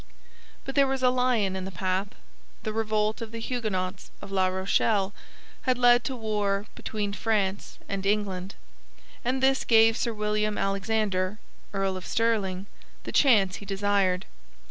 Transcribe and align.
But 0.65 0.73
there 0.73 0.87
was 0.87 1.03
a 1.03 1.11
lion 1.11 1.55
in 1.55 1.63
the 1.63 1.69
path. 1.69 2.07
The 2.63 2.73
revolt 2.73 3.21
of 3.21 3.31
the 3.31 3.39
Huguenots 3.39 4.09
of 4.19 4.31
La 4.31 4.47
Rochelle 4.47 5.13
had 5.61 5.77
led 5.77 6.03
to 6.05 6.15
war 6.15 6.65
between 6.73 7.13
France 7.13 7.77
and 7.87 8.03
England, 8.03 8.55
and 9.23 9.43
this 9.43 9.63
gave 9.63 9.95
Sir 9.95 10.11
William 10.11 10.57
Alexander 10.57 11.37
(Earl 11.71 11.97
of 11.97 12.07
Stirling) 12.07 12.65
the 13.03 13.11
chance 13.11 13.57
he 13.57 13.65
desired. 13.67 14.25